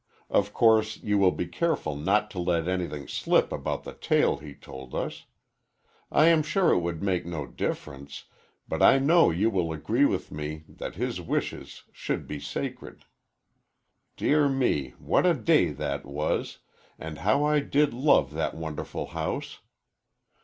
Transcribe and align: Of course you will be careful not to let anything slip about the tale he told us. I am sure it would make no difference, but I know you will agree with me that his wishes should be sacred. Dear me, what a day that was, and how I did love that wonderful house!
Of 0.31 0.51
course 0.51 0.97
you 0.97 1.19
will 1.19 1.29
be 1.31 1.45
careful 1.45 1.95
not 1.95 2.31
to 2.31 2.39
let 2.39 2.67
anything 2.67 3.07
slip 3.07 3.51
about 3.51 3.83
the 3.83 3.93
tale 3.93 4.37
he 4.37 4.55
told 4.55 4.95
us. 4.95 5.25
I 6.11 6.25
am 6.25 6.41
sure 6.41 6.71
it 6.71 6.79
would 6.79 7.03
make 7.03 7.23
no 7.23 7.45
difference, 7.45 8.23
but 8.67 8.81
I 8.81 8.97
know 8.97 9.29
you 9.29 9.51
will 9.51 9.71
agree 9.71 10.05
with 10.05 10.31
me 10.31 10.63
that 10.67 10.95
his 10.95 11.21
wishes 11.21 11.83
should 11.91 12.25
be 12.25 12.39
sacred. 12.39 13.05
Dear 14.17 14.49
me, 14.49 14.95
what 14.97 15.27
a 15.27 15.35
day 15.35 15.69
that 15.69 16.03
was, 16.03 16.57
and 16.97 17.19
how 17.19 17.43
I 17.45 17.59
did 17.59 17.93
love 17.93 18.33
that 18.33 18.55
wonderful 18.55 19.05
house! 19.05 19.59